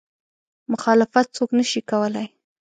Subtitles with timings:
[0.71, 2.25] مخالفت څوک نه شي کولی.